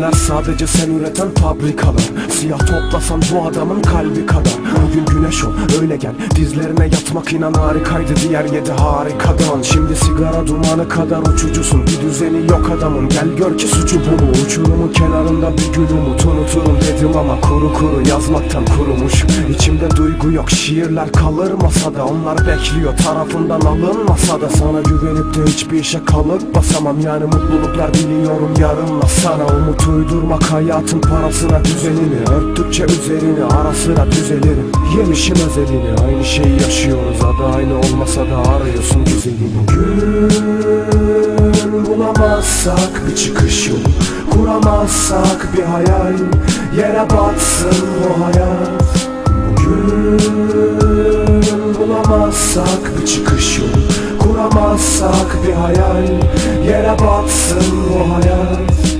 Senler 0.00 0.12
sadece 0.12 0.66
sen 0.66 0.90
üreten 0.90 1.30
fabrikalar. 1.30 2.10
Siyah 2.30 2.58
toplasan 2.58 3.20
bu 3.32 3.46
adamın 3.48 3.82
kalbi 3.82 4.26
kadar. 4.26 4.52
Bugün 4.82 5.04
güneş 5.04 5.44
ol 5.44 5.52
öyle 5.82 5.96
gel. 5.96 6.12
Dizlerine 6.36 6.84
yatmak 6.84 7.32
inan 7.32 7.52
harikaydı. 7.52 8.12
Diğer 8.28 8.44
yedi 8.44 8.72
harikadan. 8.72 9.62
Şimdi 9.62 9.96
sigara 9.96 10.46
dumanı 10.46 10.88
kadar 10.88 11.18
uçucusun. 11.18 11.86
Bir 11.86 12.00
düzeni 12.00 12.50
yok 12.50 12.70
adamın. 12.78 13.08
Gel 13.08 13.28
gör 13.38 13.58
ki 13.58 13.68
suçu 13.68 13.96
bu 13.96 14.24
mu? 14.24 14.32
Uçurumun 14.46 14.92
kenarında 14.92 15.52
bir 15.52 15.72
gül 15.72 15.96
umut 15.96 16.24
Unuturum 16.24 16.78
dedim 16.80 17.16
ama 17.16 17.40
kuru 17.40 17.72
kuru 17.72 18.08
yazmaktan 18.08 18.64
kurumuş. 18.64 19.24
İçimde 19.50 19.90
duygu 19.96 20.32
yok. 20.32 20.50
Şiirler 20.50 21.12
kalır 21.12 21.52
masada. 21.52 22.06
Onlar 22.06 22.38
bekliyor. 22.38 22.96
Tarafından 22.96 23.60
alınmasa 23.60 24.40
da 24.40 24.48
Sana 24.48 24.80
güvenip 24.80 25.36
de 25.36 25.50
hiçbir 25.50 25.80
işe 25.80 26.04
kalıp 26.04 26.54
basamam. 26.54 27.00
Yani 27.00 27.24
mutluluklar 27.24 27.94
biliyorum 27.94 28.50
yarınla. 28.60 29.06
Sana 29.06 29.46
Umut 29.46 29.89
uydurmak 29.90 30.42
hayatın 30.42 31.00
parasına 31.00 31.64
düzenini. 31.64 32.18
Örttükçe 32.34 32.84
üzerini 32.84 33.44
ara 33.44 33.72
sıra 33.74 34.12
düzelirim. 34.12 34.72
Yemişim 34.96 35.36
özelini. 35.36 35.94
Aynı 36.06 36.24
şeyi 36.24 36.62
yaşıyoruz. 36.62 37.18
Adı 37.20 37.56
aynı 37.56 37.78
olmasa 37.78 38.20
da 38.20 38.38
arıyorsun 38.50 39.04
güzelini 39.04 39.66
Gün 39.66 40.30
bulamazsak 41.86 43.02
bir 43.08 43.16
çıkış 43.16 43.68
yolu 43.68 43.78
Kuramazsak 44.30 45.48
bir 45.56 45.62
hayal. 45.62 46.14
Yere 46.76 47.02
batsın 47.02 47.86
o 48.10 48.24
hayat. 48.24 48.80
Bugün 49.50 50.18
bulamazsak 51.78 53.00
bir 53.00 53.06
çıkış 53.06 53.58
yolu 53.58 53.82
Kuramazsak 54.18 55.38
bir 55.46 55.52
hayal. 55.52 56.04
Yere 56.66 56.92
batsın 56.92 57.64
o 57.94 58.14
hayat 58.14 58.99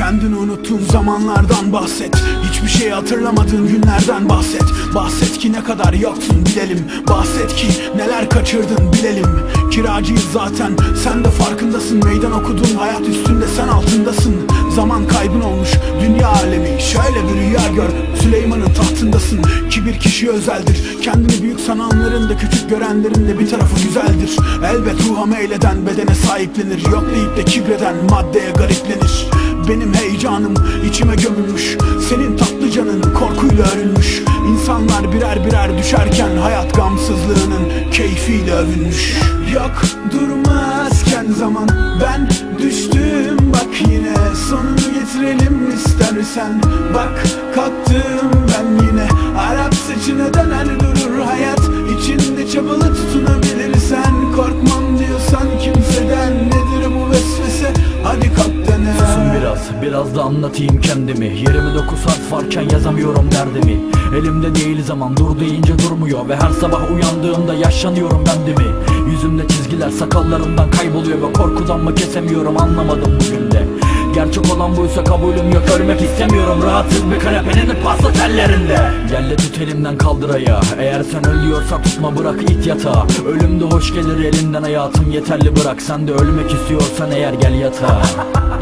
Kendini 0.00 0.36
unuttuğun 0.36 0.80
zamanlardan 0.92 1.72
bahset. 1.72 2.16
Hiçbir 2.50 2.68
şey 2.68 2.90
hatırlamadığın 2.90 3.68
günlerden 3.68 4.28
bahset. 4.28 4.64
Bahset 4.94 5.38
ki 5.38 5.52
ne 5.52 5.64
kadar 5.64 5.92
yoktun 5.92 6.46
bilelim. 6.46 6.84
Bahset 7.08 7.54
ki 7.56 7.66
neler 7.96 8.30
kaçırdın 8.30 8.92
bilelim. 8.92 9.26
Kiracıyız 9.70 10.24
zaten 10.32 10.72
sen 11.04 11.24
de 11.24 11.30
farkındasın. 11.30 12.04
Meydan 12.04 12.32
okuduğun 12.32 12.76
hayat 12.78 13.08
üstünde 13.08 13.44
sen 13.56 13.68
altındasın. 13.68 14.34
Zaman 14.74 15.08
kaybın 15.08 15.40
olmuş 15.40 15.68
dünya 16.02 16.28
alemi. 16.28 16.82
Şöyle 16.82 17.28
bir 17.28 17.40
rüya 17.40 17.68
gör 17.74 18.18
Süleyman'ın 18.22 18.74
tahtındasın. 18.74 19.42
Kibir 19.70 19.98
kişi 19.98 20.30
özeldir. 20.30 21.02
Kendini 21.02 21.42
büyük 21.42 21.60
sananların 21.60 22.28
da 22.28 22.36
küçük 22.36 22.70
görenlerin 22.70 23.28
de 23.28 23.38
bir 23.38 23.50
tarafı 23.50 23.82
güzeldir. 23.82 24.36
Elbet 24.64 25.08
ruha 25.08 25.26
meyleden 25.26 25.86
bedene 25.86 26.14
sahiplenir. 26.14 26.86
Yok 26.92 27.04
deyip 27.14 27.36
de 27.36 27.44
kibreden 27.44 27.94
maddeye 28.10 28.50
gariplenir 28.50 29.26
benim 29.68 29.94
heyecanım 29.94 30.54
içime 30.90 31.14
gömülmüş. 31.14 31.76
Senin 32.08 32.36
tatlı 32.36 32.70
canın 32.70 33.02
korkuyla 33.02 33.64
örülmüş. 33.74 34.22
İnsanlar 34.48 35.12
birer 35.12 35.46
birer 35.46 35.78
düşerken 35.78 36.36
Hayat 36.36 36.74
gamsızlığının 36.74 37.90
keyfiyle 37.92 38.52
övünmüş. 38.52 39.16
Yok 39.54 39.82
durmazken 40.12 41.26
zaman. 41.38 41.68
Ben 42.02 42.28
düştüm 42.58 43.52
bak 43.52 43.90
yine 43.90 44.14
Sonunu 44.48 44.76
getirelim 44.76 45.70
istersen. 45.74 46.62
Bak 46.94 47.22
kalktım 47.54 48.30
ben 48.48 48.86
yine. 48.86 49.08
Arap 49.38 49.74
saçına 49.74 50.34
döner 50.34 50.66
durur 50.66 51.20
hayat. 51.24 51.60
İçinde 51.98 52.48
çabalı 52.50 52.94
tutunabilirsen 52.94 53.19
biraz, 59.82 60.16
da 60.16 60.22
anlatayım 60.22 60.80
kendimi. 60.80 61.26
29 61.26 62.06
harf 62.06 62.32
varken 62.32 62.62
yazamıyorum 62.72 63.28
derdimi. 63.32 63.80
Elimde 64.18 64.54
değil 64.54 64.84
zaman, 64.84 65.16
dur 65.16 65.40
deyince 65.40 65.78
durmuyor. 65.78 66.28
Ve 66.28 66.36
her 66.36 66.50
sabah 66.50 66.90
uyandığımda 66.90 67.54
yaşlanıyorum 67.54 68.24
ben 68.26 68.46
de 68.46 68.62
mi? 68.62 68.68
Yüzümde 69.10 69.48
çizgiler 69.48 69.90
sakallarımdan 69.90 70.70
kayboluyor 70.70 71.22
Ve 71.22 71.32
korkudan 71.32 71.80
mı 71.80 71.94
kesemiyorum 71.94 72.56
anlamadım 72.60 73.18
bugün 73.20 73.50
de 73.50 73.79
Gerçek 74.14 74.54
olan 74.54 74.76
buysa 74.76 75.04
kabulüm 75.04 75.52
yok. 75.54 75.62
Ölmek 75.76 76.02
istemiyorum. 76.02 76.62
Rahatsız 76.62 77.10
bir 77.10 77.18
kanepenin 77.18 77.70
pasta 77.84 78.12
tellerinde. 78.12 78.78
Gel 79.10 79.30
de 79.30 79.36
tut 79.36 79.58
elimden 79.58 79.98
kaldır 79.98 80.34
ayağı. 80.34 80.60
Eğer 80.78 81.02
sen 81.02 81.26
ölüyorsa 81.28 81.82
tutma 81.82 82.18
bırak 82.18 82.50
it 82.50 82.66
yatağa. 82.66 83.06
Ölüm 83.28 83.60
de 83.60 83.64
hoş 83.64 83.94
gelir 83.94 84.24
elinden 84.24 84.62
hayatım 84.62 85.10
yeterli. 85.10 85.56
Bırak 85.56 85.82
Sen 85.82 86.08
de 86.08 86.12
ölmek 86.12 86.52
istiyorsan 86.52 87.10
eğer 87.10 87.32
gel 87.32 87.54
yatağa. 87.54 88.02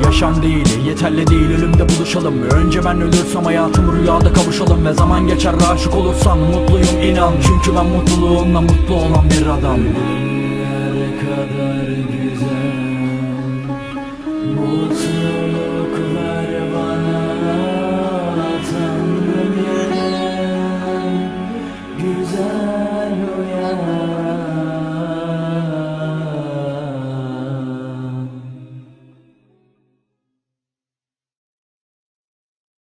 Yaşam 0.04 0.42
değil 0.42 0.84
yeterli 0.86 1.26
değil. 1.26 1.50
Ölümde 1.58 1.88
buluşalım. 1.88 2.42
Önce 2.42 2.84
ben 2.84 3.00
ölürsem 3.00 3.44
hayatım 3.44 3.96
rüyada 3.96 4.32
kavuşalım. 4.32 4.86
Ve 4.86 4.92
zaman 4.92 5.26
geçer 5.26 5.54
aşık 5.72 5.96
olursan 5.96 6.38
mutluyum 6.38 7.02
inan. 7.02 7.32
Çünkü 7.46 7.76
ben 7.76 7.86
mutluluğumla 7.86 8.60
mutlu 8.60 8.94
olan 8.94 9.30
bir 9.30 9.46
adam 9.46 9.78